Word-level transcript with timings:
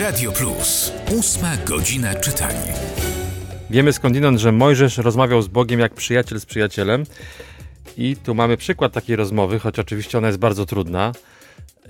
Radio 0.00 0.32
Plus. 0.32 0.92
Ósma 1.18 1.56
godzina 1.56 2.14
czytania. 2.14 2.74
Wiemy 3.70 3.92
skądinąd, 3.92 4.40
że 4.40 4.52
Mojżesz 4.52 4.98
rozmawiał 4.98 5.42
z 5.42 5.48
Bogiem 5.48 5.80
jak 5.80 5.94
przyjaciel 5.94 6.40
z 6.40 6.46
przyjacielem. 6.46 7.04
I 7.96 8.16
tu 8.16 8.34
mamy 8.34 8.56
przykład 8.56 8.92
takiej 8.92 9.16
rozmowy, 9.16 9.58
choć 9.58 9.78
oczywiście 9.78 10.18
ona 10.18 10.26
jest 10.26 10.38
bardzo 10.38 10.66
trudna. 10.66 11.12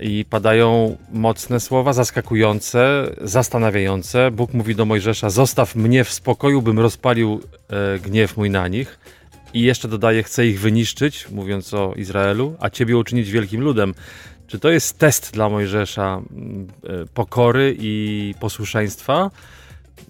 I 0.00 0.24
padają 0.30 0.96
mocne 1.12 1.60
słowa, 1.60 1.92
zaskakujące, 1.92 3.10
zastanawiające. 3.20 4.30
Bóg 4.30 4.54
mówi 4.54 4.74
do 4.74 4.84
Mojżesza: 4.84 5.30
Zostaw 5.30 5.74
mnie 5.74 6.04
w 6.04 6.12
spokoju, 6.12 6.62
bym 6.62 6.78
rozpalił 6.78 7.40
e, 7.68 7.98
gniew 7.98 8.36
mój 8.36 8.50
na 8.50 8.68
nich. 8.68 8.98
I 9.54 9.62
jeszcze 9.62 9.88
dodaje: 9.88 10.22
Chcę 10.22 10.46
ich 10.46 10.60
wyniszczyć, 10.60 11.30
mówiąc 11.30 11.74
o 11.74 11.94
Izraelu, 11.96 12.56
a 12.60 12.70
ciebie 12.70 12.96
uczynić 12.96 13.30
wielkim 13.30 13.60
ludem. 13.60 13.94
Czy 14.48 14.58
to 14.58 14.70
jest 14.70 14.98
test 14.98 15.30
dla 15.32 15.48
Mojżesza 15.48 16.22
e, 16.84 17.06
pokory 17.06 17.76
i 17.78 18.34
posłuszeństwa? 18.40 19.30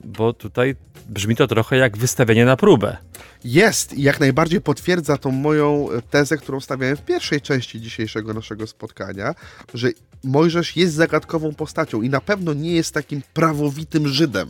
Bo 0.05 0.33
tutaj 0.33 0.77
brzmi 1.09 1.37
to 1.37 1.47
trochę 1.47 1.77
jak 1.77 1.97
wystawienie 1.97 2.45
na 2.45 2.57
próbę. 2.57 2.97
Jest 3.45 3.93
i 3.93 4.03
jak 4.03 4.21
najbardziej 4.21 4.61
potwierdza 4.61 5.17
tą 5.17 5.31
moją 5.31 5.89
tezę, 6.11 6.37
którą 6.37 6.61
stawiałem 6.61 6.97
w 6.97 7.05
pierwszej 7.05 7.41
części 7.41 7.81
dzisiejszego 7.81 8.35
naszego 8.35 8.67
spotkania, 8.67 9.35
że 9.75 9.89
Mojżesz 10.25 10.77
jest 10.77 10.95
zagadkową 10.95 11.55
postacią 11.55 12.03
i 12.03 12.11
na 12.11 12.21
pewno 12.21 12.55
nie 12.55 12.73
jest 12.73 12.95
takim 12.95 13.23
prawowitym 13.35 14.09
Żydem. 14.09 14.49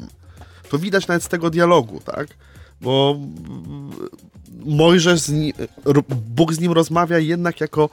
To 0.71 0.79
widać 0.79 1.09
nawet 1.09 1.23
z 1.23 1.29
tego 1.29 1.51
dialogu, 1.51 2.01
tak? 2.01 2.29
Bo 2.81 3.19
Mojżesz, 4.65 5.21
z 5.21 5.29
nim, 5.29 5.53
Bóg 6.09 6.55
z 6.55 6.61
nim 6.61 6.73
rozmawia 6.73 7.19
jednak 7.19 7.61
jako 7.61 7.91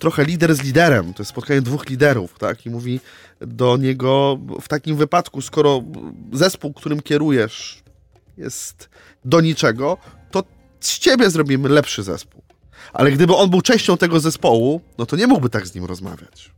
trochę 0.00 0.24
lider 0.24 0.54
z 0.54 0.62
liderem. 0.62 1.14
To 1.14 1.22
jest 1.22 1.30
spotkanie 1.30 1.62
dwóch 1.62 1.88
liderów, 1.88 2.38
tak? 2.38 2.66
I 2.66 2.70
mówi 2.70 3.00
do 3.40 3.76
niego 3.76 4.38
w 4.60 4.68
takim 4.68 4.96
wypadku, 4.96 5.42
skoro 5.42 5.82
zespół, 6.32 6.72
którym 6.72 7.00
kierujesz, 7.00 7.82
jest 8.38 8.88
do 9.24 9.40
niczego, 9.40 9.98
to 10.30 10.44
z 10.80 10.98
ciebie 10.98 11.30
zrobimy 11.30 11.68
lepszy 11.68 12.02
zespół. 12.02 12.42
Ale 12.92 13.12
gdyby 13.12 13.34
on 13.34 13.50
był 13.50 13.60
częścią 13.62 13.96
tego 13.96 14.20
zespołu, 14.20 14.80
no 14.98 15.06
to 15.06 15.16
nie 15.16 15.26
mógłby 15.26 15.48
tak 15.48 15.66
z 15.66 15.74
nim 15.74 15.84
rozmawiać. 15.84 16.50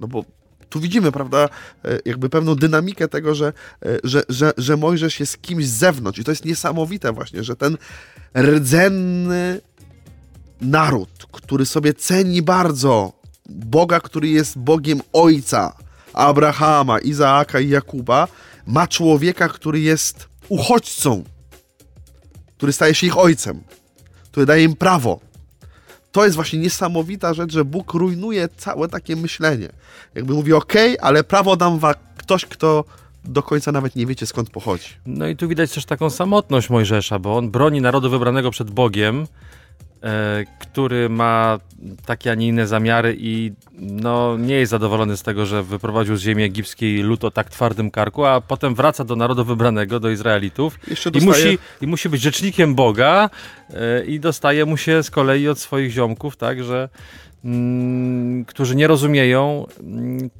No 0.00 0.08
bo 0.08 0.24
tu 0.70 0.80
widzimy, 0.80 1.12
prawda, 1.12 1.48
e, 1.84 1.98
jakby 2.04 2.28
pewną 2.28 2.54
dynamikę 2.54 3.08
tego, 3.08 3.34
że, 3.34 3.52
e, 3.86 3.98
że, 4.04 4.22
że, 4.28 4.52
że 4.56 4.76
Mojżesz 4.76 5.20
jest 5.20 5.42
kimś 5.42 5.66
z 5.66 5.72
zewnątrz. 5.72 6.18
I 6.18 6.24
to 6.24 6.30
jest 6.30 6.44
niesamowite 6.44 7.12
właśnie, 7.12 7.44
że 7.44 7.56
ten 7.56 7.76
rdzenny 8.36 9.60
naród, 10.60 11.26
który 11.32 11.66
sobie 11.66 11.94
ceni 11.94 12.42
bardzo 12.42 13.12
Boga, 13.48 14.00
który 14.00 14.28
jest 14.28 14.58
Bogiem 14.58 15.00
Ojca 15.12 15.76
Abrahama, 16.12 16.98
Izaaka 16.98 17.60
i 17.60 17.68
Jakuba, 17.68 18.28
ma 18.66 18.88
człowieka, 18.88 19.48
który 19.48 19.80
jest 19.80 20.28
uchodźcą, 20.48 21.24
który 22.56 22.72
staje 22.72 22.94
się 22.94 23.06
ich 23.06 23.18
ojcem, 23.18 23.60
który 24.30 24.46
daje 24.46 24.64
im 24.64 24.76
prawo. 24.76 25.20
To 26.12 26.24
jest 26.24 26.36
właśnie 26.36 26.58
niesamowita 26.58 27.34
rzecz, 27.34 27.52
że 27.52 27.64
Bóg 27.64 27.94
rujnuje 27.94 28.48
całe 28.56 28.88
takie 28.88 29.16
myślenie. 29.16 29.68
Jakby 30.14 30.34
mówi, 30.34 30.52
ok, 30.52 30.72
ale 31.00 31.24
prawo 31.24 31.56
dam 31.56 31.78
wam 31.78 31.94
ktoś, 32.16 32.46
kto 32.46 32.84
do 33.24 33.42
końca 33.42 33.72
nawet 33.72 33.96
nie 33.96 34.06
wiecie 34.06 34.26
skąd 34.26 34.50
pochodzi. 34.50 34.88
No 35.06 35.28
i 35.28 35.36
tu 35.36 35.48
widać 35.48 35.72
też 35.72 35.84
taką 35.84 36.10
samotność 36.10 36.70
Mojżesza, 36.70 37.18
bo 37.18 37.36
on 37.36 37.50
broni 37.50 37.80
narodu 37.80 38.10
wybranego 38.10 38.50
przed 38.50 38.70
Bogiem, 38.70 39.26
który 40.58 41.08
ma 41.08 41.58
takie, 42.06 42.30
a 42.30 42.34
nie 42.34 42.48
inne 42.48 42.66
zamiary 42.66 43.16
i 43.18 43.52
no, 43.78 44.36
nie 44.38 44.54
jest 44.54 44.70
zadowolony 44.70 45.16
z 45.16 45.22
tego, 45.22 45.46
że 45.46 45.62
wyprowadził 45.62 46.16
z 46.16 46.20
ziemi 46.20 46.42
egipskiej 46.42 47.02
lud 47.02 47.24
o 47.24 47.30
tak 47.30 47.50
twardym 47.50 47.90
karku, 47.90 48.24
a 48.24 48.40
potem 48.40 48.74
wraca 48.74 49.04
do 49.04 49.16
narodu 49.16 49.44
wybranego, 49.44 50.00
do 50.00 50.10
Izraelitów 50.10 50.78
i, 51.14 51.20
musi, 51.26 51.58
i 51.80 51.86
musi 51.86 52.08
być 52.08 52.22
rzecznikiem 52.22 52.74
Boga 52.74 53.30
e, 53.70 54.04
i 54.04 54.20
dostaje 54.20 54.64
mu 54.64 54.76
się 54.76 55.02
z 55.02 55.10
kolei 55.10 55.48
od 55.48 55.58
swoich 55.58 55.90
ziomków, 55.90 56.36
tak, 56.36 56.64
że 56.64 56.88
którzy 58.46 58.76
nie 58.76 58.86
rozumieją 58.86 59.66
mm, 59.80 60.30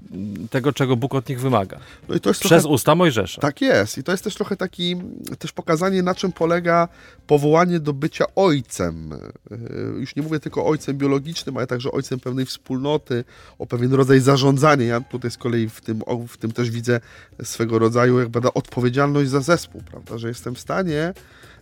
tego, 0.50 0.72
czego 0.72 0.97
Bóg 0.97 1.15
od 1.15 1.28
nich 1.28 1.41
wymaga. 1.41 1.78
No 2.09 2.20
Przez 2.20 2.38
trochę, 2.38 2.69
usta 2.69 2.94
Mojżesza. 2.94 3.41
Tak 3.41 3.60
jest. 3.60 3.98
I 3.98 4.03
to 4.03 4.12
jest 4.12 4.25
też 4.25 4.34
trochę 4.34 4.56
taki, 4.56 4.97
też 5.38 5.53
pokazanie, 5.53 6.03
na 6.03 6.14
czym 6.14 6.32
polega 6.32 6.88
powołanie 7.26 7.81
do 7.81 7.93
bycia 7.93 8.25
ojcem. 8.34 9.12
E, 9.12 9.56
już 10.00 10.16
nie 10.16 10.22
mówię 10.22 10.41
tylko 10.41 10.66
ojcem 10.66 10.98
biologicznym, 10.98 11.56
ale 11.56 11.66
także 11.66 11.93
ojcem 11.93 12.20
pewnej 12.20 12.47
wspólnoty, 12.47 13.25
o 13.59 13.66
pewien 13.66 13.94
rodzaj 13.94 14.20
zarządzania. 14.20 14.87
Ja 14.87 15.00
tutaj 15.00 15.31
z 15.31 15.37
kolei 15.37 15.69
w 15.69 15.81
tym, 15.81 16.03
w 16.28 16.37
tym 16.37 16.53
też 16.53 16.70
widzę 16.70 17.00
swego 17.43 17.78
rodzaju 17.78 18.20
jakby 18.20 18.53
odpowiedzialność 18.54 19.31
za 19.31 19.41
zespół, 19.41 19.82
prawda? 19.91 20.19
Że 20.19 20.28
jestem 20.28 20.54
w 20.54 20.60
stanie 20.60 21.14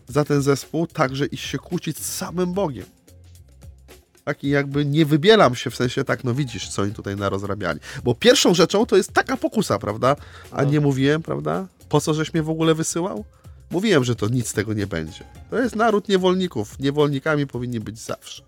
za 0.08 0.24
ten 0.24 0.42
zespół 0.42 0.86
także 0.86 1.26
iść 1.26 1.46
się 1.46 1.58
kłócić 1.58 1.98
z 1.98 2.16
samym 2.16 2.52
Bogiem 2.52 2.86
tak? 4.24 4.44
I 4.44 4.48
jakby 4.48 4.84
nie 4.84 5.06
wybieram 5.06 5.54
się 5.54 5.70
w 5.70 5.76
sensie 5.76 6.04
tak, 6.04 6.24
no 6.24 6.34
widzisz, 6.34 6.68
co 6.68 6.82
oni 6.82 6.92
tutaj 6.92 7.16
narozrabiali. 7.16 7.80
Bo 8.04 8.14
pierwszą 8.14 8.54
rzeczą 8.54 8.86
to 8.86 8.96
jest 8.96 9.12
taka 9.12 9.36
pokusa, 9.36 9.78
prawda? 9.78 10.16
A 10.50 10.64
nie 10.64 10.80
mówiłem, 10.80 11.22
prawda? 11.22 11.66
Po 11.88 12.00
co 12.00 12.14
żeś 12.14 12.34
mnie 12.34 12.42
w 12.42 12.50
ogóle 12.50 12.74
wysyłał? 12.74 13.24
Mówiłem, 13.70 14.04
że 14.04 14.16
to 14.16 14.28
nic 14.28 14.48
z 14.48 14.52
tego 14.52 14.74
nie 14.74 14.86
będzie. 14.86 15.24
To 15.50 15.58
jest 15.58 15.76
naród 15.76 16.08
niewolników. 16.08 16.78
Niewolnikami 16.78 17.46
powinni 17.46 17.80
być 17.80 17.98
zawsze. 17.98 18.42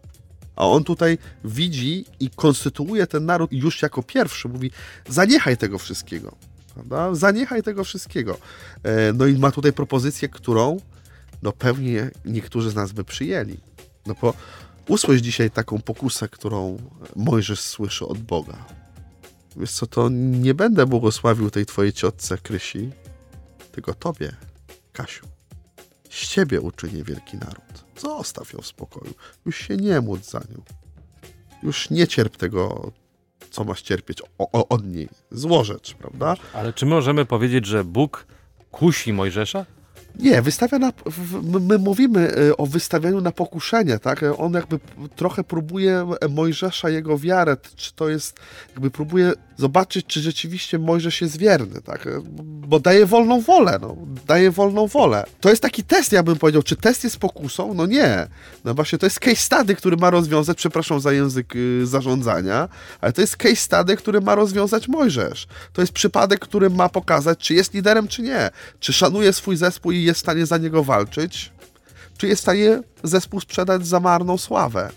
A 0.57 0.69
on 0.69 0.84
tutaj 0.84 1.19
widzi 1.45 2.05
i 2.21 2.31
konstytuuje 2.31 3.07
ten 3.07 3.27
naród 3.27 3.53
już 3.53 3.83
jako 3.83 4.03
pierwszy. 4.03 4.49
Mówi, 4.49 4.71
zaniechaj 5.09 5.57
tego 5.57 5.79
wszystkiego. 5.79 6.37
Prawda? 6.75 7.15
Zaniechaj 7.15 7.63
tego 7.63 7.84
wszystkiego. 7.84 8.39
E, 8.83 9.13
no 9.13 9.27
i 9.27 9.39
ma 9.39 9.51
tutaj 9.51 9.73
propozycję, 9.73 10.29
którą 10.29 10.81
no 11.43 11.53
pewnie 11.53 12.11
niektórzy 12.25 12.71
z 12.71 12.75
nas 12.75 12.93
by 12.93 13.05
przyjęli. 13.05 13.57
No 14.07 14.15
bo 14.23 14.34
Usłysz 14.89 15.21
dzisiaj 15.21 15.50
taką 15.50 15.81
pokusę, 15.81 16.28
którą 16.28 16.78
Mojżesz 17.17 17.61
słyszy 17.61 18.06
od 18.06 18.19
Boga. 18.19 18.65
Wiesz 19.56 19.72
co, 19.72 19.87
to 19.87 20.09
nie 20.11 20.55
będę 20.55 20.87
błogosławił 20.87 21.50
tej 21.50 21.67
twojej 21.67 21.93
ciotce 21.93 22.39
Krysi, 22.39 22.91
tylko 23.72 23.95
tobie, 23.95 24.37
Kasiu. 24.93 25.27
Z 26.11 26.28
ciebie 26.28 26.61
uczynię 26.61 27.05
wielki 27.05 27.37
naród. 27.37 27.84
Zostaw 27.99 28.53
ją 28.53 28.61
w 28.61 28.67
spokoju. 28.67 29.15
Już 29.47 29.59
się 29.59 29.77
nie 29.77 30.00
módl 30.00 30.22
za 30.25 30.39
nią. 30.39 30.62
Już 31.62 31.91
nie 31.91 32.06
cierp 32.06 32.37
tego, 32.37 32.93
co 33.51 33.65
masz 33.65 33.83
cierpieć 33.83 34.22
o, 34.39 34.51
o, 34.53 34.69
od 34.69 34.87
niej. 34.87 35.09
Zło 35.31 35.65
rzecz, 35.65 35.95
prawda? 35.95 36.37
Ale 36.53 36.72
czy 36.72 36.87
możemy 36.87 37.25
powiedzieć, 37.25 37.66
że 37.66 37.84
Bóg 37.84 38.27
kusi 38.71 39.12
Mojżesza? 39.12 39.66
Nie, 40.19 40.43
wystawia 40.43 40.79
na, 40.79 40.93
my 41.61 41.79
mówimy 41.79 42.35
e, 42.51 42.57
o 42.57 42.67
wystawianiu 42.67 43.21
na 43.21 43.33
pokuszenie, 43.33 43.99
tak? 43.99 44.21
On 44.39 44.53
jakby 44.53 44.79
trochę 45.17 45.45
próbuje 45.45 46.07
Mojżesza, 46.31 46.91
jego 46.91 47.19
wiarę, 47.19 47.57
czy 47.77 47.95
to 47.95 48.09
jest, 48.09 48.39
jakby 48.71 48.91
próbuje 48.91 49.33
zobaczyć, 49.57 50.07
czy 50.07 50.21
rzeczywiście 50.21 50.79
Mojżesz 50.79 51.21
jest 51.21 51.37
wierny, 51.37 51.83
tak? 51.83 52.09
Bo 52.43 52.81
daje 52.81 53.07
wolną 53.07 53.41
wolę, 53.41 53.78
no. 53.81 53.97
Daje 54.27 54.51
wolną 54.51 54.87
wolę. 54.87 55.25
To 55.41 55.51
jest 55.51 55.63
taki 55.63 55.84
test, 55.84 56.13
ja 56.13 56.22
bym 56.22 56.37
powiedział. 56.37 56.63
Czy 56.63 56.77
test 56.77 57.05
jest 57.05 57.17
pokusą? 57.17 57.75
No 57.75 57.87
nie. 57.87 58.27
No 58.65 58.75
właśnie, 58.75 58.99
to 58.99 59.07
jest 59.07 59.21
case 59.21 59.37
study, 59.37 59.77
który 59.77 59.97
ma 59.97 60.10
rozwiązać, 60.10 60.57
przepraszam 60.57 61.01
za 61.01 61.13
język 61.13 61.57
y, 61.57 61.87
zarządzania, 61.87 62.69
ale 63.01 63.13
to 63.13 63.21
jest 63.21 63.37
case 63.37 63.57
study, 63.57 63.97
który 63.97 64.21
ma 64.21 64.34
rozwiązać 64.34 64.89
Mojżesz. 64.89 65.47
To 65.72 65.81
jest 65.81 65.93
przypadek, 65.93 66.41
który 66.41 66.71
ma 66.71 66.89
pokazać, 66.89 67.39
czy 67.39 67.55
jest 67.55 67.75
liderem, 67.75 68.09
czy 68.09 68.22
nie. 68.22 68.51
Czy 68.81 68.93
szanuje 68.93 69.33
swój 69.33 69.57
zespół 69.57 69.93
i 69.93 70.03
jest 70.04 70.21
w 70.21 70.22
stanie 70.22 70.47
za 70.47 70.59
niego 70.59 70.84
walczyć, 70.84 71.53
czy 72.18 72.28
jest 72.28 72.41
w 72.41 72.42
stanie 72.42 72.83
zespół 73.03 73.41
sprzedać 73.41 73.86
za 73.86 74.01
marną 74.01 74.39
sławę 74.39 74.91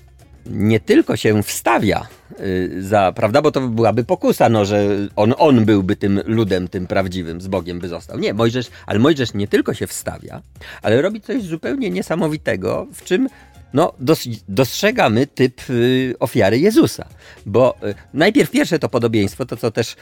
nie 0.50 0.80
tylko 0.80 1.18
się 1.18 1.44
wstawia 1.44 2.08
y, 2.40 2.84
za, 2.84 3.12
prawda, 3.12 3.42
bo 3.42 3.52
to 3.52 3.62
byłaby 3.62 4.04
pokusa, 4.04 4.50
no, 4.50 4.66
że 4.66 4.88
on, 5.16 5.34
on 5.38 5.66
byłby 5.66 5.96
tym 5.96 6.22
ludem, 6.26 6.68
tym 6.68 6.88
prawdziwym, 6.88 7.42
z 7.42 7.48
Bogiem 7.48 7.80
by 7.80 7.88
został. 7.88 8.20
Nie, 8.20 8.34
Mojżesz, 8.34 8.68
ale 8.86 9.00
Mojżesz 9.00 9.34
nie 9.34 9.48
tylko 9.48 9.74
się 9.74 9.88
wstawia, 9.88 10.42
ale 10.82 11.02
robi 11.02 11.22
coś 11.22 11.44
zupełnie 11.44 11.90
niesamowitego, 11.90 12.88
w 12.94 13.04
czym 13.04 13.30
no, 13.74 13.94
dos, 14.00 14.24
dostrzegamy 14.50 15.28
typ 15.28 15.70
y, 15.70 16.16
ofiary 16.20 16.60
Jezusa. 16.60 17.08
Bo 17.46 17.76
y, 17.84 17.96
najpierw 18.14 18.52
pierwsze 18.52 18.80
to 18.80 18.90
podobieństwo, 18.90 19.46
to 19.46 19.58
co 19.58 19.72
też 19.72 19.96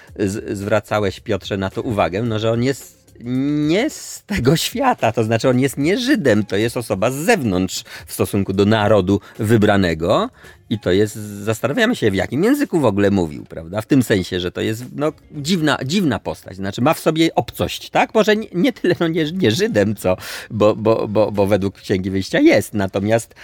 zwracałeś 0.52 1.20
Piotrze 1.20 1.58
na 1.58 1.70
to 1.70 1.82
uwagę, 1.82 2.24
no, 2.24 2.40
że 2.40 2.52
on 2.52 2.64
jest 2.64 3.05
nie 3.24 3.90
z 3.90 4.24
tego 4.26 4.58
świata, 4.58 5.12
to 5.12 5.24
znaczy 5.24 5.50
on 5.50 5.60
jest 5.60 5.78
nie 5.78 5.98
Żydem, 5.98 6.46
to 6.46 6.56
jest 6.56 6.78
osoba 6.78 7.12
z 7.12 7.16
zewnątrz 7.16 7.84
w 8.06 8.14
stosunku 8.14 8.54
do 8.54 8.66
narodu 8.66 9.20
wybranego 9.40 10.30
i 10.70 10.80
to 10.80 10.92
jest, 10.92 11.16
zastanawiamy 11.16 11.96
się 11.96 12.12
w 12.12 12.16
jakim 12.16 12.44
języku 12.44 12.80
w 12.80 12.86
ogóle 12.86 13.12
mówił, 13.12 13.46
prawda, 13.46 13.82
w 13.82 13.86
tym 13.86 14.04
sensie, 14.04 14.40
że 14.40 14.52
to 14.52 14.62
jest 14.62 14.86
no, 14.96 15.14
dziwna, 15.32 15.78
dziwna 15.86 16.20
postać, 16.20 16.56
znaczy 16.56 16.82
ma 16.82 16.94
w 16.94 17.00
sobie 17.00 17.36
obcość, 17.36 17.90
tak, 17.90 18.14
może 18.14 18.36
nie, 18.36 18.48
nie 18.54 18.74
tyle 18.74 18.96
no, 19.00 19.08
nie, 19.08 19.32
nie 19.32 19.52
Żydem, 19.52 19.96
co, 19.96 20.18
bo, 20.52 20.76
bo, 20.76 21.08
bo, 21.08 21.32
bo 21.32 21.48
według 21.48 21.76
Księgi 21.76 22.10
Wyjścia 22.10 22.40
jest, 22.40 22.74
natomiast 22.74 23.36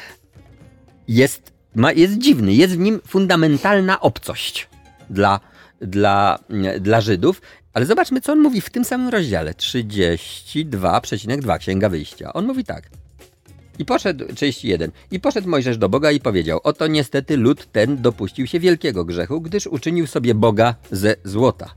jest, 1.07 1.51
ma, 1.75 1.91
jest 1.91 2.17
dziwny, 2.17 2.53
jest 2.53 2.73
w 2.73 2.79
nim 2.79 3.01
fundamentalna 3.07 3.99
obcość 3.99 4.69
dla, 5.09 5.39
dla, 5.81 6.39
dla 6.79 7.01
Żydów 7.01 7.41
ale 7.73 7.85
zobaczmy, 7.85 8.21
co 8.21 8.31
on 8.31 8.39
mówi 8.39 8.61
w 8.61 8.69
tym 8.69 8.85
samym 8.85 9.09
rozdziale 9.09 9.53
32,2 9.53 11.59
Księga 11.59 11.89
Wyjścia. 11.89 12.33
On 12.33 12.45
mówi 12.45 12.63
tak. 12.63 12.83
I 13.79 13.85
poszedł, 13.85 14.25
31. 14.35 14.91
I 15.11 15.19
poszedł 15.19 15.49
Mojżesz 15.49 15.77
do 15.77 15.89
Boga 15.89 16.11
i 16.11 16.19
powiedział: 16.19 16.59
Oto 16.63 16.87
niestety 16.87 17.37
lud 17.37 17.71
ten 17.71 18.01
dopuścił 18.01 18.47
się 18.47 18.59
wielkiego 18.59 19.05
grzechu, 19.05 19.41
gdyż 19.41 19.67
uczynił 19.67 20.07
sobie 20.07 20.35
Boga 20.35 20.75
ze 20.91 21.15
złota. 21.23 21.73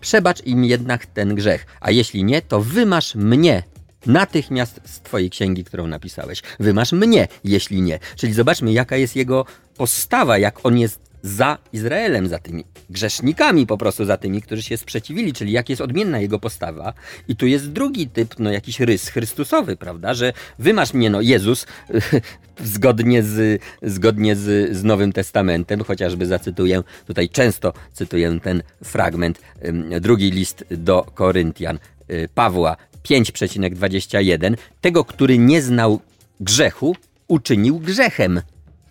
Przebacz 0.00 0.46
im 0.46 0.64
jednak 0.64 1.06
ten 1.06 1.34
grzech, 1.34 1.66
a 1.80 1.90
jeśli 1.90 2.24
nie, 2.24 2.42
to 2.42 2.60
wymasz 2.60 3.14
mnie 3.14 3.62
natychmiast 4.06 4.80
z 4.84 5.00
Twojej 5.00 5.30
księgi, 5.30 5.64
którą 5.64 5.86
napisałeś. 5.86 6.42
Wymasz 6.60 6.92
mnie, 6.92 7.28
jeśli 7.44 7.82
nie. 7.82 7.98
Czyli 8.16 8.32
zobaczmy, 8.32 8.72
jaka 8.72 8.96
jest 8.96 9.16
jego 9.16 9.46
postawa, 9.76 10.38
jak 10.38 10.66
on 10.66 10.78
jest 10.78 11.00
za 11.24 11.58
Izraelem, 11.72 12.28
za 12.28 12.38
tymi 12.38 12.64
grzesznikami 12.90 13.66
po 13.66 13.78
prostu, 13.78 14.04
za 14.04 14.16
tymi, 14.16 14.42
którzy 14.42 14.62
się 14.62 14.76
sprzeciwili, 14.76 15.32
czyli 15.32 15.52
jak 15.52 15.68
jest 15.68 15.82
odmienna 15.82 16.20
jego 16.20 16.38
postawa. 16.38 16.92
I 17.28 17.36
tu 17.36 17.46
jest 17.46 17.72
drugi 17.72 18.08
typ, 18.08 18.34
no 18.38 18.52
jakiś 18.52 18.80
rys 18.80 19.08
chrystusowy, 19.08 19.76
prawda, 19.76 20.14
że 20.14 20.32
wymasz 20.58 20.94
mnie, 20.94 21.10
no 21.10 21.20
Jezus, 21.20 21.66
zgodnie 22.74 23.22
z, 23.22 23.62
zgodnie 23.82 24.36
z, 24.36 24.76
z 24.76 24.84
Nowym 24.84 25.12
Testamentem, 25.12 25.84
chociażby 25.84 26.26
zacytuję, 26.26 26.82
tutaj 27.06 27.28
często 27.28 27.72
cytuję 27.92 28.40
ten 28.42 28.62
fragment, 28.84 29.40
drugi 30.00 30.30
list 30.30 30.64
do 30.70 31.02
Koryntian, 31.14 31.78
y, 32.10 32.28
Pawła 32.34 32.76
5,21, 33.04 34.56
tego, 34.80 35.04
który 35.04 35.38
nie 35.38 35.62
znał 35.62 36.00
grzechu, 36.40 36.96
uczynił 37.28 37.78
grzechem 37.78 38.40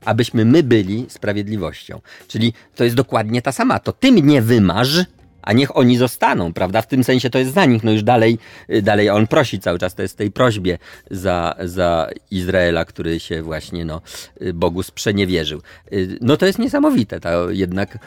abyśmy 0.06 0.46
my 0.46 0.64
byli 0.64 1.06
sprawiedliwością. 1.10 2.02
Czyli 2.28 2.54
to 2.76 2.84
jest 2.84 2.96
dokładnie 2.96 3.42
ta 3.42 3.52
sama. 3.52 3.80
To 3.80 3.94
ty 3.94 4.12
mnie 4.12 4.42
wymasz, 4.42 5.06
a 5.44 5.54
niech 5.54 5.78
oni 5.78 5.98
zostaną, 5.98 6.54
prawda? 6.54 6.82
W 6.82 6.88
tym 6.88 7.04
sensie 7.04 7.30
to 7.30 7.40
jest 7.40 7.54
za 7.54 7.66
nich, 7.66 7.84
no 7.84 7.92
już 7.92 8.04
dalej, 8.04 8.38
y, 8.70 8.82
dalej 8.82 9.10
on 9.10 9.28
prosi 9.28 9.60
cały 9.60 9.80
czas, 9.80 9.96
to 9.96 10.02
jest 10.02 10.14
w 10.14 10.18
tej 10.18 10.32
prośbie 10.32 10.78
za, 11.12 11.56
za 11.64 12.10
Izraela, 12.32 12.86
który 12.86 13.20
się 13.20 13.44
właśnie 13.44 13.86
no, 13.86 14.02
y, 14.42 14.54
Bogu 14.54 14.84
sprzeniewierzył. 14.84 15.62
Y, 15.94 16.18
no 16.22 16.38
to 16.38 16.46
jest 16.46 16.60
niesamowite, 16.60 17.20
to 17.20 17.50
jednak 17.50 17.98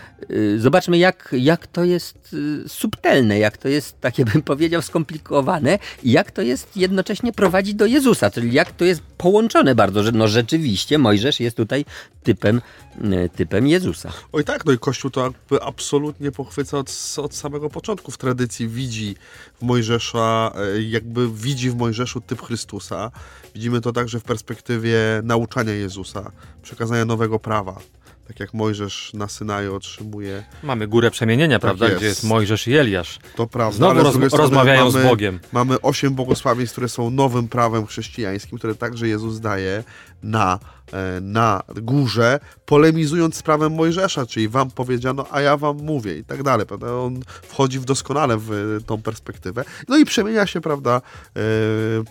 zobaczmy 0.59 0.99
jak, 0.99 1.35
jak 1.39 1.67
to 1.67 1.85
jest 1.85 2.37
subtelne, 2.67 3.39
jak 3.39 3.57
to 3.57 3.69
jest, 3.69 4.01
takie 4.01 4.25
bym 4.25 4.43
powiedział, 4.53 4.83
skomplikowane 4.83 5.79
i 6.03 6.13
jak 6.13 6.31
to 6.31 6.43
jest 6.43 6.77
jednocześnie 6.77 7.33
prowadzi 7.33 7.75
do 7.75 7.87
Jezusa, 7.87 8.31
czyli 8.31 8.53
jak 8.53 8.73
to 8.73 8.85
jest 8.85 9.01
połączone 9.19 9.75
bardzo, 9.75 10.03
że 10.03 10.13
no 10.13 10.29
rzeczywiście 10.29 10.99
Mojżesz 10.99 11.41
jest 11.41 11.57
tutaj 11.57 11.85
typem, 12.23 12.61
typem 13.37 13.67
Jezusa. 13.67 14.13
Oj 14.33 14.45
tak, 14.45 14.65
no 14.65 14.73
i 14.73 14.79
Kościół 14.79 15.11
to 15.11 15.33
absolutnie 15.63 16.33
pochwyca 16.33 16.79
od, 16.79 16.91
od 17.27 17.35
samego 17.35 17.71
początku 17.71 18.13
w 18.13 18.19
tradycji 18.19 18.69
widzi 18.69 19.17
w 19.61 19.63
Mojżesza, 19.63 20.53
e, 20.55 20.83
jakby 20.83 21.31
widzi 21.31 21.71
w 21.71 21.77
Mojżeszu 21.77 22.21
typ 22.21 22.43
Chrystusa. 22.43 23.11
Widzimy 23.55 23.81
to 23.81 23.93
także 23.93 24.21
w 24.21 24.23
perspektywie 24.23 24.99
nauczania 25.25 25.73
Jezusa, 25.73 26.33
przekazania 26.63 27.05
nowego 27.05 27.39
prawa. 27.39 27.79
Tak 28.29 28.41
jak 28.41 28.55
Mojżesz 28.55 29.11
na 29.15 29.29
Synaju 29.29 29.75
otrzymuje. 29.75 30.45
Mamy 30.63 30.89
górę 30.89 31.11
przemienienia, 31.11 31.59
tak 31.59 31.61
prawda? 31.61 31.87
Jest. 31.87 31.97
Gdzie 31.97 32.07
jest 32.07 32.25
Mojżesz 32.25 32.69
i 32.69 32.75
Eliasz. 32.75 33.19
To 33.37 33.47
prawda. 33.47 33.77
Znowu 33.77 34.03
roz, 34.03 34.33
rozmawiają 34.33 34.91
mamy, 34.91 35.05
z 35.05 35.09
Bogiem. 35.09 35.41
Mamy 35.53 35.81
osiem 35.81 36.15
błogosławieństw, 36.15 36.75
które 36.75 36.89
są 36.89 37.11
nowym 37.11 37.49
prawem 37.49 37.87
chrześcijańskim, 37.87 38.59
które 38.59 38.75
także 38.75 39.09
Jezus 39.09 39.41
daje 39.41 39.85
na 40.23 40.59
E, 40.93 41.21
na 41.21 41.63
górze, 41.77 42.41
polemizując 42.67 43.35
z 43.37 43.43
prawem 43.43 43.75
Mojżesza, 43.75 44.27
czyli 44.27 44.49
wam 44.49 44.71
powiedziano, 44.71 45.27
a 45.31 45.41
ja 45.41 45.57
wam 45.57 45.77
mówię 45.77 46.19
i 46.19 46.25
tak 46.25 46.43
dalej. 46.43 46.67
Prawda? 46.67 46.93
On 46.93 47.21
wchodzi 47.43 47.79
w 47.79 47.85
doskonale 47.85 48.37
w 48.39 48.81
tą 48.87 49.03
perspektywę. 49.03 49.65
No 49.89 49.99
i 49.99 50.05
przemienia 50.05 50.47
się, 50.47 50.61
prawda, 50.61 51.03
e, 51.37 51.41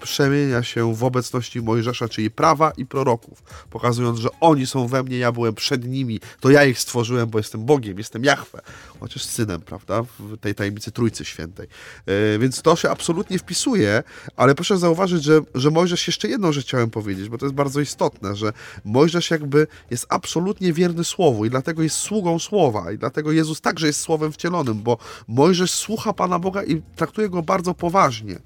przemienia 0.01 0.63
się 0.63 0.95
w 0.95 1.03
obecności 1.03 1.61
Mojżesza, 1.61 2.09
czyli 2.09 2.31
prawa 2.31 2.71
i 2.77 2.85
proroków, 2.85 3.43
pokazując, 3.69 4.19
że 4.19 4.29
oni 4.39 4.67
są 4.67 4.87
we 4.87 5.03
mnie, 5.03 5.17
ja 5.17 5.31
byłem 5.31 5.53
przed 5.53 5.87
nimi, 5.87 6.19
to 6.39 6.49
ja 6.49 6.65
ich 6.65 6.79
stworzyłem, 6.79 7.29
bo 7.29 7.37
jestem 7.37 7.65
Bogiem, 7.65 7.97
jestem 7.97 8.23
Jahwe, 8.23 8.61
chociaż 8.99 9.23
synem, 9.23 9.61
prawda, 9.61 10.01
w 10.19 10.37
tej 10.37 10.55
tajemnicy 10.55 10.91
Trójcy 10.91 11.25
Świętej. 11.25 11.67
E, 12.05 12.39
więc 12.39 12.61
to 12.61 12.75
się 12.75 12.89
absolutnie 12.89 13.39
wpisuje, 13.39 14.03
ale 14.35 14.55
proszę 14.55 14.77
zauważyć, 14.77 15.23
że, 15.23 15.41
że 15.55 15.71
Mojżesz 15.71 16.07
jeszcze 16.07 16.27
jedną 16.27 16.51
rzecz 16.51 16.65
chciałem 16.65 16.89
powiedzieć, 16.89 17.29
bo 17.29 17.37
to 17.37 17.45
jest 17.45 17.55
bardzo 17.55 17.81
istotne, 17.81 17.94
że 18.33 18.53
Mojżesz 18.85 19.31
jakby 19.31 19.67
jest 19.91 20.05
absolutnie 20.09 20.73
wierny 20.73 21.03
Słowu 21.03 21.45
i 21.45 21.49
dlatego 21.49 21.83
jest 21.83 21.95
sługą 21.95 22.39
Słowa 22.39 22.91
i 22.91 22.97
dlatego 22.97 23.31
Jezus 23.31 23.61
także 23.61 23.87
jest 23.87 23.99
Słowem 23.99 24.31
wcielonym, 24.31 24.83
bo 24.83 24.97
Mojżesz 25.27 25.71
słucha 25.71 26.13
Pana 26.13 26.39
Boga 26.39 26.63
i 26.63 26.81
traktuje 26.95 27.29
Go 27.29 27.41
bardzo 27.41 27.73
poważnie 27.73 28.39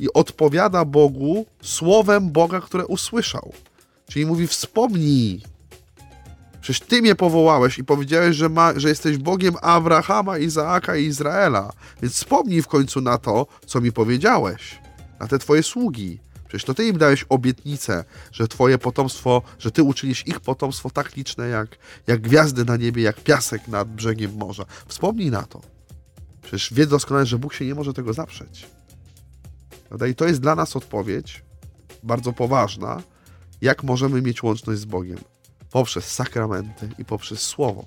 i 0.00 0.12
odpowiada 0.12 0.84
Bogu 0.84 1.46
Słowem 1.62 2.30
Boga, 2.30 2.60
które 2.60 2.86
usłyszał. 2.86 3.52
Czyli 4.08 4.26
mówi, 4.26 4.46
wspomnij, 4.46 5.42
Przecież 6.66 6.80
Ty 6.80 7.02
mnie 7.02 7.14
powołałeś 7.14 7.78
i 7.78 7.84
powiedziałeś, 7.84 8.36
że, 8.36 8.48
ma, 8.48 8.72
że 8.76 8.88
jesteś 8.88 9.16
Bogiem 9.16 9.54
Abrahama, 9.62 10.38
Izaaka 10.38 10.96
i 10.96 11.04
Izraela. 11.04 11.72
Więc 12.02 12.14
wspomnij 12.14 12.62
w 12.62 12.68
końcu 12.68 13.00
na 13.00 13.18
to, 13.18 13.46
co 13.66 13.80
mi 13.80 13.92
powiedziałeś, 13.92 14.80
na 15.20 15.26
te 15.26 15.38
Twoje 15.38 15.62
sługi. 15.62 16.18
Przecież 16.56 16.66
to 16.66 16.74
ty 16.74 16.86
im 16.86 16.98
dałeś 16.98 17.24
obietnicę, 17.28 18.04
że 18.32 18.48
twoje 18.48 18.78
potomstwo, 18.78 19.42
że 19.58 19.70
ty 19.70 19.82
uczynisz 19.82 20.26
ich 20.26 20.40
potomstwo 20.40 20.90
tak 20.90 21.16
liczne 21.16 21.48
jak, 21.48 21.78
jak 22.06 22.20
gwiazdy 22.20 22.64
na 22.64 22.76
niebie, 22.76 23.02
jak 23.02 23.20
piasek 23.20 23.68
nad 23.68 23.88
brzegiem 23.88 24.36
morza. 24.36 24.64
Wspomnij 24.86 25.30
na 25.30 25.42
to. 25.42 25.60
Przecież 26.42 26.74
wie 26.74 26.86
doskonale, 26.86 27.26
że 27.26 27.38
Bóg 27.38 27.54
się 27.54 27.66
nie 27.66 27.74
może 27.74 27.92
tego 27.92 28.12
zaprzeć. 28.12 28.66
I 30.10 30.14
to 30.14 30.24
jest 30.24 30.40
dla 30.40 30.54
nas 30.54 30.76
odpowiedź 30.76 31.44
bardzo 32.02 32.32
poważna, 32.32 33.02
jak 33.60 33.84
możemy 33.84 34.22
mieć 34.22 34.42
łączność 34.42 34.80
z 34.80 34.84
Bogiem. 34.84 35.18
Poprzez 35.70 36.12
sakramenty 36.12 36.88
i 36.98 37.04
poprzez 37.04 37.40
Słowo. 37.42 37.86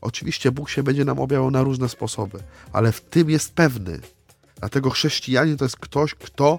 Oczywiście 0.00 0.52
Bóg 0.52 0.70
się 0.70 0.82
będzie 0.82 1.04
nam 1.04 1.18
objawiał 1.18 1.50
na 1.50 1.62
różne 1.62 1.88
sposoby, 1.88 2.38
ale 2.72 2.92
w 2.92 3.00
tym 3.00 3.30
jest 3.30 3.54
pewny. 3.54 4.00
Dlatego 4.56 4.90
chrześcijanin 4.90 5.56
to 5.56 5.64
jest 5.64 5.76
ktoś, 5.76 6.14
kto 6.14 6.58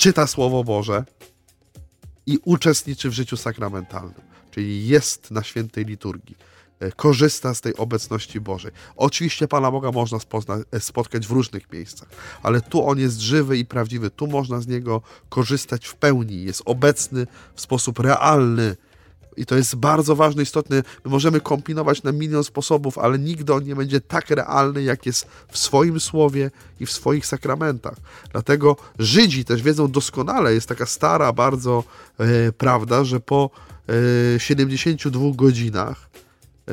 czyta 0.00 0.26
Słowo 0.26 0.64
Boże 0.64 1.04
i 2.26 2.38
uczestniczy 2.44 3.10
w 3.10 3.12
życiu 3.12 3.36
sakramentalnym, 3.36 4.20
czyli 4.50 4.86
jest 4.86 5.30
na 5.30 5.42
świętej 5.42 5.84
liturgii, 5.84 6.36
e, 6.80 6.92
korzysta 6.92 7.54
z 7.54 7.60
tej 7.60 7.76
obecności 7.76 8.40
Bożej. 8.40 8.72
Oczywiście 8.96 9.48
Pana 9.48 9.70
Boga 9.70 9.90
można 9.92 10.18
e, 10.72 10.80
spotkać 10.80 11.26
w 11.26 11.30
różnych 11.30 11.72
miejscach, 11.72 12.08
ale 12.42 12.60
tu 12.60 12.88
On 12.88 12.98
jest 12.98 13.18
żywy 13.18 13.58
i 13.58 13.64
prawdziwy, 13.64 14.10
tu 14.10 14.26
można 14.26 14.60
z 14.60 14.66
Niego 14.66 15.02
korzystać 15.28 15.86
w 15.86 15.94
pełni, 15.94 16.42
jest 16.42 16.62
obecny 16.64 17.26
w 17.54 17.60
sposób 17.60 17.98
realny, 17.98 18.76
i 19.40 19.46
to 19.46 19.56
jest 19.56 19.76
bardzo 19.76 20.16
ważne, 20.16 20.42
istotne. 20.42 20.82
My 21.04 21.10
możemy 21.10 21.40
kombinować 21.40 22.02
na 22.02 22.12
milion 22.12 22.44
sposobów, 22.44 22.98
ale 22.98 23.18
nigdy 23.18 23.54
on 23.54 23.64
nie 23.64 23.76
będzie 23.76 24.00
tak 24.00 24.30
realny, 24.30 24.82
jak 24.82 25.06
jest 25.06 25.26
w 25.48 25.58
swoim 25.58 26.00
słowie 26.00 26.50
i 26.80 26.86
w 26.86 26.92
swoich 26.92 27.26
sakramentach. 27.26 27.96
Dlatego 28.32 28.76
Żydzi 28.98 29.44
też 29.44 29.62
wiedzą 29.62 29.90
doskonale, 29.90 30.54
jest 30.54 30.68
taka 30.68 30.86
stara 30.86 31.32
bardzo 31.32 31.84
e, 32.18 32.52
prawda, 32.52 33.04
że 33.04 33.20
po 33.20 33.50
e, 34.36 34.40
72 34.40 35.30
godzinach 35.34 36.10
e, 36.68 36.72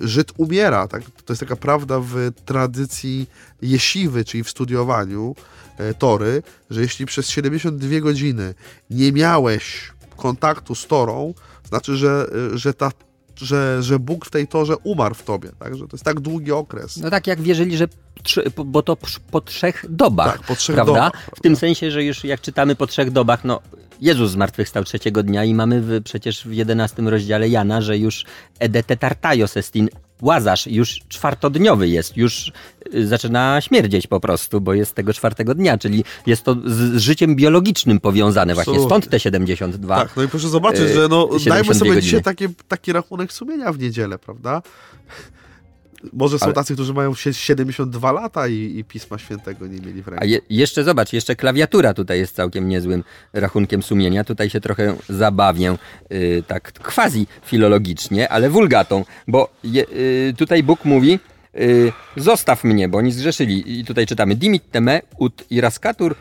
Żyd 0.00 0.32
umiera. 0.36 0.88
Tak? 0.88 1.02
To 1.24 1.32
jest 1.32 1.40
taka 1.40 1.56
prawda 1.56 2.00
w 2.00 2.30
tradycji 2.44 3.26
jesiwy, 3.62 4.24
czyli 4.24 4.44
w 4.44 4.50
studiowaniu 4.50 5.34
e, 5.78 5.94
Tory, 5.94 6.42
że 6.70 6.80
jeśli 6.80 7.06
przez 7.06 7.28
72 7.28 8.00
godziny 8.00 8.54
nie 8.90 9.12
miałeś 9.12 9.97
kontaktu 10.18 10.74
z 10.74 10.86
Torą, 10.86 11.34
znaczy, 11.68 11.96
że, 11.96 12.26
że 12.54 12.74
ta 12.74 12.90
że, 13.36 13.82
że 13.82 13.98
Bóg 13.98 14.26
w 14.26 14.30
tej 14.30 14.48
torze 14.48 14.76
umarł 14.76 15.14
w 15.14 15.22
tobie, 15.22 15.50
tak? 15.58 15.76
Że 15.76 15.86
to 15.86 15.96
jest 15.96 16.04
tak 16.04 16.20
długi 16.20 16.52
okres. 16.52 16.96
No 16.96 17.10
tak 17.10 17.26
jak 17.26 17.40
wierzyli, 17.40 17.76
że 17.76 17.88
bo 18.64 18.82
to 18.82 18.96
po 19.30 19.40
trzech 19.40 19.84
dobach, 19.88 20.38
tak, 20.38 20.46
po 20.46 20.56
trzech 20.56 20.76
prawda? 20.76 20.92
Dobach, 20.92 21.12
prawda? 21.12 21.36
W 21.36 21.40
tym 21.40 21.56
sensie, 21.56 21.90
że 21.90 22.04
już 22.04 22.24
jak 22.24 22.40
czytamy 22.40 22.76
po 22.76 22.86
trzech 22.86 23.10
dobach, 23.10 23.44
no 23.44 23.60
Jezus 24.00 24.30
zmartwychwstał 24.30 24.84
trzeciego 24.84 25.22
dnia 25.22 25.44
i 25.44 25.54
mamy 25.54 25.80
w, 25.80 26.02
przecież 26.02 26.44
w 26.44 26.52
jedenastym 26.52 27.08
rozdziale 27.08 27.48
Jana, 27.48 27.80
że 27.80 27.98
już 27.98 28.24
edete 28.58 28.96
tartajos 28.96 29.56
estin 29.56 29.88
Łazarz 30.22 30.66
już 30.66 31.00
czwartodniowy 31.08 31.88
jest, 31.88 32.16
już 32.16 32.52
y, 32.94 33.06
zaczyna 33.06 33.60
śmierdzieć 33.60 34.06
po 34.06 34.20
prostu, 34.20 34.60
bo 34.60 34.74
jest 34.74 34.94
tego 34.94 35.12
czwartego 35.12 35.54
dnia, 35.54 35.78
czyli 35.78 36.04
jest 36.26 36.42
to 36.42 36.56
z 36.64 37.00
życiem 37.00 37.36
biologicznym 37.36 38.00
powiązane 38.00 38.54
właśnie, 38.54 38.80
stąd 38.80 39.08
te 39.08 39.20
72. 39.20 39.96
Tak, 39.96 40.16
no 40.16 40.22
i 40.22 40.28
proszę 40.28 40.48
zobaczyć, 40.48 40.80
y, 40.80 40.94
że 40.94 41.08
no, 41.08 41.28
dajmy 41.46 41.74
sobie 41.74 41.90
godziny. 41.90 42.02
dzisiaj 42.02 42.22
taki, 42.22 42.46
taki 42.68 42.92
rachunek 42.92 43.32
sumienia 43.32 43.72
w 43.72 43.78
niedzielę, 43.78 44.18
prawda? 44.18 44.62
Może 46.12 46.38
są 46.38 46.44
Ale- 46.44 46.54
tacy, 46.54 46.74
którzy 46.74 46.94
mają 46.94 47.14
sie- 47.14 47.34
72 47.34 48.12
lata 48.12 48.48
i, 48.48 48.78
i 48.78 48.84
Pisma 48.84 49.18
Świętego 49.18 49.66
nie 49.66 49.80
mieli 49.80 50.02
w 50.02 50.08
ręku. 50.08 50.22
A 50.22 50.26
je, 50.26 50.38
jeszcze 50.50 50.84
zobacz, 50.84 51.12
jeszcze 51.12 51.36
klawiatura 51.36 51.94
tutaj 51.94 52.18
jest 52.18 52.34
całkiem 52.36 52.68
niezłym 52.68 53.04
rachunkiem 53.32 53.82
sumienia. 53.82 54.24
Tutaj 54.24 54.50
się 54.50 54.60
trochę 54.60 54.94
zabawię, 55.08 55.76
y, 56.12 56.42
tak 56.46 56.72
quasi 56.94 57.26
filologicznie, 57.44 58.28
ale 58.28 58.50
wulgatą, 58.50 59.04
bo 59.28 59.50
je, 59.64 59.84
y, 59.92 60.34
tutaj 60.38 60.62
Bóg 60.62 60.84
mówi, 60.84 61.18
y, 61.60 61.92
zostaw 62.16 62.64
mnie, 62.64 62.88
bo 62.88 62.98
oni 62.98 63.12
zgrzeszyli. 63.12 63.80
I 63.80 63.84
tutaj 63.84 64.06
czytamy, 64.06 64.34
dimit 64.34 64.70
teme 64.70 65.00
ut 65.18 65.44
irascatur 65.50 66.14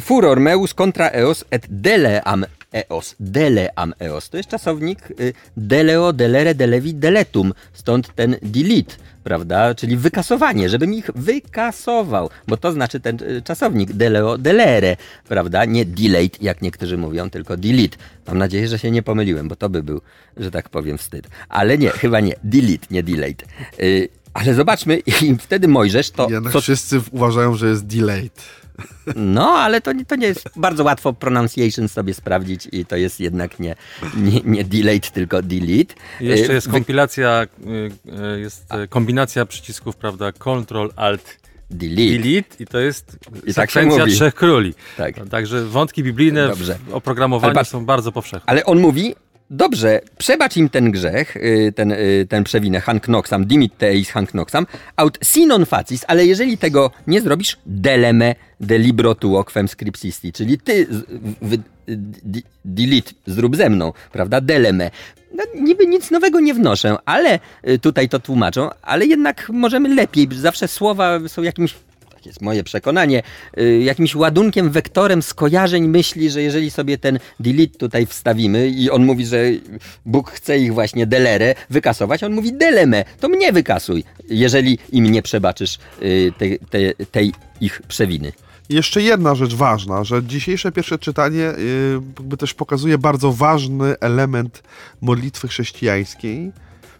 furor 0.00 0.40
meus 0.40 0.74
contra 0.74 1.08
eos 1.10 1.44
et 1.50 1.66
deleam 1.70 2.44
eos. 2.72 3.16
Deleam 3.20 3.94
eos. 3.98 4.30
To 4.30 4.36
jest 4.36 4.48
czasownik 4.48 5.10
y, 5.20 5.32
deleo, 5.56 6.12
delere, 6.12 6.54
delevi, 6.54 6.94
deletum. 6.94 7.52
Stąd 7.72 8.14
ten 8.14 8.36
delete, 8.42 8.94
prawda? 9.24 9.74
Czyli 9.74 9.96
wykasowanie, 9.96 10.68
żebym 10.68 10.94
ich 10.94 11.10
wykasował. 11.14 12.30
Bo 12.48 12.56
to 12.56 12.72
znaczy 12.72 13.00
ten 13.00 13.18
y, 13.22 13.42
czasownik 13.42 13.92
deleo, 13.92 14.38
delere, 14.38 14.96
prawda? 15.28 15.64
Nie 15.64 15.84
delete, 15.84 16.38
jak 16.40 16.62
niektórzy 16.62 16.98
mówią, 16.98 17.30
tylko 17.30 17.56
delete. 17.56 17.96
Mam 18.26 18.38
nadzieję, 18.38 18.68
że 18.68 18.78
się 18.78 18.90
nie 18.90 19.02
pomyliłem, 19.02 19.48
bo 19.48 19.56
to 19.56 19.68
by 19.68 19.82
był, 19.82 20.00
że 20.36 20.50
tak 20.50 20.68
powiem, 20.68 20.98
wstyd. 20.98 21.28
Ale 21.48 21.78
nie, 21.78 21.90
chyba 21.90 22.20
nie. 22.20 22.34
Delete, 22.44 22.86
nie 22.90 23.02
delete. 23.02 23.44
Y, 23.80 24.08
ale 24.34 24.54
zobaczmy, 24.54 24.98
i 25.22 25.36
wtedy 25.36 25.68
Mojżesz 25.68 26.10
to... 26.10 26.30
Jednak 26.30 26.52
co, 26.52 26.60
wszyscy 26.60 27.00
uważają, 27.10 27.54
że 27.54 27.68
jest 27.68 27.86
delayed. 27.86 28.61
No, 29.16 29.48
ale 29.48 29.80
to 29.80 29.92
nie, 29.92 30.04
to 30.04 30.16
nie 30.16 30.26
jest 30.26 30.48
bardzo 30.56 30.84
łatwo 30.84 31.12
pronunciation 31.12 31.88
sobie 31.88 32.14
sprawdzić 32.14 32.68
i 32.72 32.84
to 32.86 32.96
jest 32.96 33.20
jednak 33.20 33.60
nie, 33.60 33.74
nie, 34.16 34.40
nie 34.44 34.64
delayed, 34.64 35.10
tylko 35.10 35.42
delete. 35.42 35.94
I 36.20 36.24
Jeszcze 36.26 36.52
Y, 36.52 36.54
jest 36.54 36.68
kompilacja, 36.68 37.42
y, 37.66 37.90
y, 38.36 38.40
jest 38.40 38.66
kombinacja 38.88 39.46
przycisków, 39.46 39.96
prawda, 39.96 40.32
Ctrl, 40.32 40.88
Alt, 40.96 41.36
delete. 41.70 42.22
Delete 42.22 42.56
i 42.62 42.66
to 42.66 42.78
jest 42.80 43.16
I 43.46 43.54
tak 43.54 43.72
sekwencja 43.72 44.00
mówi. 44.04 44.12
trzech 44.16 44.34
króli. 44.34 44.74
Tak. 44.96 45.14
Także 45.30 45.64
wątki 45.64 46.02
biblijne 46.02 46.48
Dobrze. 46.48 46.78
w 46.88 46.94
oprogramowaniu 46.94 47.54
Ale 47.56 47.64
są 47.64 47.86
bardzo 47.86 48.12
powszechne. 48.12 48.42
Ale 48.46 48.64
on 48.64 48.80
mówi, 48.80 49.14
dobrze, 49.52 50.00
przebacz 50.18 50.56
im 50.56 50.68
ten 50.68 50.90
grzech, 50.90 51.36
y, 51.36 51.72
ten, 51.76 51.92
y, 51.92 52.26
ten 52.28 52.44
przewinę, 52.44 52.80
hank 52.80 53.08
noxam, 53.08 53.44
dimit 53.44 53.78
teis 53.78 54.10
hank 54.10 54.34
noxam, 54.34 54.66
aut 54.96 55.18
sinon 55.22 55.66
facis, 55.66 56.04
ale 56.08 56.26
jeżeli 56.26 56.58
tego 56.58 56.90
nie 57.06 57.20
zrobisz, 57.20 57.56
deleme 57.66 58.34
de 58.60 58.78
libro 58.78 59.14
tuo 59.14 59.44
quem 59.44 59.68
scripsisti, 59.68 60.32
czyli 60.32 60.58
ty 60.58 60.86
delete, 62.64 63.12
zrób 63.26 63.56
ze 63.56 63.70
mną, 63.70 63.92
prawda, 64.12 64.40
deleme. 64.40 64.90
No, 65.34 65.44
niby 65.60 65.86
nic 65.86 66.10
nowego 66.10 66.40
nie 66.40 66.54
wnoszę, 66.54 66.96
ale 67.04 67.38
y, 67.68 67.78
tutaj 67.78 68.08
to 68.08 68.18
tłumaczą, 68.20 68.70
ale 68.82 69.06
jednak 69.06 69.48
możemy 69.52 69.94
lepiej, 69.94 70.28
zawsze 70.32 70.68
słowa 70.68 71.18
są 71.28 71.42
jakimś 71.42 71.74
tak 72.22 72.26
jest 72.26 72.40
moje 72.40 72.64
przekonanie, 72.64 73.22
y, 73.58 73.78
jakimś 73.78 74.14
ładunkiem, 74.14 74.70
wektorem 74.70 75.22
skojarzeń 75.22 75.88
myśli, 75.88 76.30
że 76.30 76.42
jeżeli 76.42 76.70
sobie 76.70 76.98
ten 76.98 77.18
delete 77.40 77.78
tutaj 77.78 78.06
wstawimy 78.06 78.68
i 78.68 78.90
on 78.90 79.04
mówi, 79.04 79.26
że 79.26 79.38
Bóg 80.06 80.30
chce 80.30 80.58
ich 80.58 80.74
właśnie 80.74 81.06
delere 81.06 81.54
wykasować, 81.70 82.24
on 82.24 82.32
mówi 82.32 82.52
deleme, 82.52 83.04
to 83.20 83.28
mnie 83.28 83.52
wykasuj, 83.52 84.04
jeżeli 84.28 84.78
im 84.92 85.06
nie 85.06 85.22
przebaczysz 85.22 85.78
y, 86.02 86.32
te, 86.38 86.46
te, 86.70 87.04
tej 87.06 87.32
ich 87.60 87.82
przewiny. 87.88 88.32
Jeszcze 88.68 89.02
jedna 89.02 89.34
rzecz 89.34 89.54
ważna, 89.54 90.04
że 90.04 90.22
dzisiejsze 90.22 90.72
pierwsze 90.72 90.98
czytanie 90.98 91.50
y, 91.50 92.00
jakby 92.18 92.36
też 92.36 92.54
pokazuje 92.54 92.98
bardzo 92.98 93.32
ważny 93.32 93.94
element 94.00 94.62
modlitwy 95.00 95.48
chrześcijańskiej, 95.48 96.52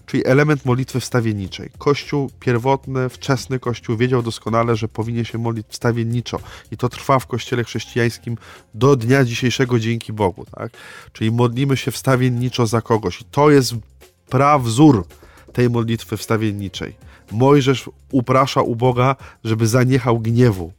czyli 0.06 0.26
element 0.26 0.64
modlitwy 0.64 1.00
wstawienniczej. 1.00 1.71
Kościół 1.78 2.30
pierwotny, 2.40 3.09
wczesny 3.09 3.59
Kościół 3.59 3.97
wiedział 3.97 4.23
doskonale, 4.23 4.76
że 4.76 4.88
powinien 4.88 5.25
się 5.25 5.38
modlić 5.38 5.66
wstawienniczo 5.68 6.40
i 6.71 6.76
to 6.76 6.88
trwa 6.88 7.18
w 7.18 7.26
Kościele 7.26 7.64
chrześcijańskim 7.64 8.37
do 8.75 8.97
dnia 8.97 9.25
dzisiejszego 9.25 9.78
dzięki 9.78 10.12
Bogu. 10.12 10.44
Tak? 10.56 10.73
Czyli 11.12 11.30
modlimy 11.30 11.76
się 11.76 11.90
wstawienniczo 11.90 12.66
za 12.66 12.80
kogoś 12.80 13.21
i 13.21 13.25
to 13.25 13.50
jest 13.50 13.75
prawzór 14.28 15.06
tej 15.52 15.71
modlitwy 15.71 16.16
wstawienniczej. 16.16 16.97
Mojżesz 17.32 17.90
uprasza 18.11 18.62
u 18.62 18.76
Boga, 18.76 19.16
żeby 19.44 19.66
zaniechał 19.66 20.21
gniewu. 20.21 20.73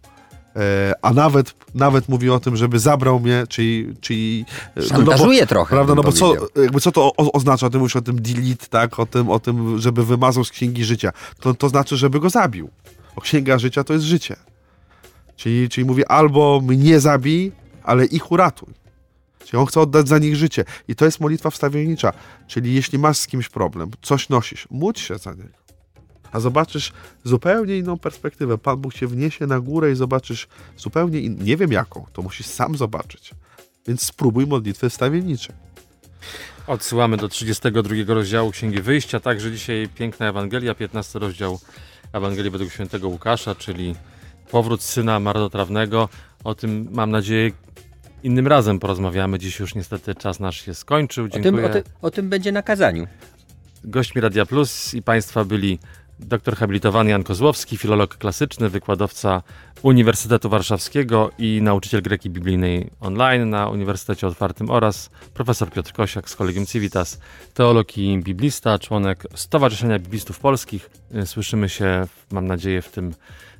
E, 0.56 0.94
a 1.02 1.14
nawet, 1.14 1.56
nawet 1.76 2.10
mówi 2.10 2.30
o 2.30 2.40
tym, 2.40 2.58
żeby 2.58 2.80
zabrał 2.80 3.20
mnie, 3.20 3.44
czyli... 3.50 3.94
czyli 4.02 4.46
e, 4.78 4.82
Szantażuje 4.82 5.42
bo, 5.42 5.48
trochę, 5.48 5.76
Prawda, 5.76 5.96
no 5.96 6.04
bo 6.04 6.12
co, 6.12 6.34
jakby 6.56 6.82
co 6.82 6.92
to 6.92 7.12
o, 7.18 7.32
oznacza? 7.32 7.70
Ty 7.70 7.78
mówisz 7.78 7.96
o 7.96 8.02
tym 8.02 8.22
delete, 8.22 8.68
tak? 8.70 9.00
O 9.00 9.06
tym, 9.06 9.30
o 9.30 9.40
tym, 9.40 9.80
żeby 9.80 10.06
wymazał 10.06 10.44
z 10.44 10.50
księgi 10.50 10.86
życia. 10.86 11.12
To, 11.40 11.54
to 11.54 11.70
znaczy, 11.70 11.98
żeby 11.98 12.20
go 12.20 12.30
zabił. 12.30 12.70
Bo 13.16 13.22
księga 13.22 13.60
życia 13.60 13.84
to 13.84 13.94
jest 13.94 14.06
życie. 14.06 14.36
Czyli, 15.36 15.70
czyli 15.70 15.86
mówi 15.86 16.06
albo 16.06 16.62
mnie 16.64 17.00
zabij, 17.00 17.52
ale 17.84 18.06
ich 18.06 18.32
uratuj. 18.32 18.74
Czyli 19.46 19.62
on 19.62 19.66
chce 19.66 19.82
oddać 19.82 20.08
za 20.08 20.18
nich 20.18 20.36
życie. 20.36 20.66
I 20.88 20.96
to 20.96 21.06
jest 21.06 21.20
modlitwa 21.20 21.50
wstawiennicza. 21.50 22.14
Czyli 22.48 22.74
jeśli 22.74 23.00
masz 23.00 23.18
z 23.18 23.28
kimś 23.28 23.50
problem, 23.50 23.92
coś 24.02 24.30
nosisz, 24.30 24.68
módl 24.72 25.00
się 25.00 25.18
za 25.18 25.32
niego. 25.32 25.62
A 26.34 26.40
zobaczysz 26.40 26.94
zupełnie 27.24 27.78
inną 27.78 28.00
perspektywę. 28.00 28.58
Pan 28.58 28.78
Bóg 28.78 28.94
cię 28.94 29.08
wniesie 29.08 29.48
na 29.48 29.60
górę 29.60 29.92
i 29.92 29.96
zobaczysz 29.96 30.48
zupełnie 30.78 31.20
inną. 31.20 31.44
Nie 31.44 31.58
wiem 31.58 31.72
jaką, 31.72 32.06
to 32.13 32.22
musisz 32.22 32.46
sam 32.46 32.78
zobaczyć. 32.78 33.32
Więc 33.88 34.02
spróbuj 34.02 34.48
modlitwy 34.48 34.90
wstawienniczej. 34.90 35.56
Odsyłamy 36.68 37.18
do 37.18 37.30
32 37.30 37.96
rozdziału 38.08 38.52
Księgi 38.52 38.82
Wyjścia, 38.82 39.20
także 39.20 39.52
dzisiaj 39.52 39.90
piękna 39.96 40.30
Ewangelia, 40.30 40.75
15 40.75 41.20
rozdział 41.20 41.60
Ewangelii 42.13 42.52
według 42.52 42.72
świętego 42.72 43.08
Łukasza, 43.08 43.56
czyli 43.56 43.96
powrót 44.52 44.82
syna 44.82 45.20
marnotrawnego. 45.20 46.10
O 46.44 46.56
tym 46.56 46.88
mam 46.92 47.12
nadzieję 47.12 47.52
innym 48.24 48.48
razem 48.48 48.80
porozmawiamy. 48.80 49.40
Dziś 49.40 49.60
już 49.60 49.75
niestety 49.75 50.16
czas 50.16 50.40
nasz 50.40 50.66
się 50.66 50.74
skończył. 50.74 51.25
O 51.25 51.30
tym, 51.30 51.44
Dziękuję. 51.44 51.66
o, 51.66 51.70
ty, 51.70 51.84
o 52.02 52.12
tym 52.12 52.30
będzie 52.30 52.52
na 52.52 52.62
kazaniu. 52.62 53.08
Gośćmi 53.84 54.22
Radia 54.22 54.46
Plus 54.46 54.94
i 54.94 55.02
Państwa 55.02 55.46
byli 55.46 55.80
doktor 56.20 56.55
habilitowany 56.55 57.10
Jan 57.10 57.24
Kozłowski, 57.24 57.77
filolog 57.77 58.17
klasyczny, 58.17 58.70
wykładowca 58.70 59.43
Uniwersytetu 59.82 60.50
Warszawskiego 60.50 61.32
i 61.38 61.60
nauczyciel 61.62 62.01
greki 62.01 62.29
biblijnej 62.29 62.89
online 63.00 63.50
na 63.50 63.70
Uniwersytecie 63.70 64.27
Otwartym 64.27 64.70
oraz 64.70 65.10
profesor 65.34 65.72
Piotr 65.72 65.93
Kosiak 65.93 66.29
z 66.29 66.36
Kolegium 66.36 66.65
Civitas, 66.65 67.20
teolog 67.53 67.98
i 67.98 68.17
biblista, 68.17 68.79
członek 68.79 69.24
Stowarzyszenia 69.36 70.00
Biblistów 70.00 70.39
Polskich. 70.39 70.89
Słyszymy 71.25 71.70
się, 71.70 72.08
mam 72.32 72.48
nadzieję, 72.48 72.82
w 72.82 72.91
tym 72.91 73.13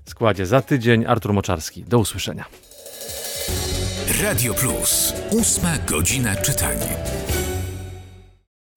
składzie 0.06 0.46
za 0.46 0.62
tydzień. 0.62 1.06
Artur 1.06 1.34
Moczarski. 1.34 1.84
Do 1.84 2.00
usłyszenia. 2.00 2.46
Radio 4.24 4.54
Plus. 4.54 5.14
Ósma 5.32 5.78
godzina 5.88 6.36
czytania. 6.36 7.23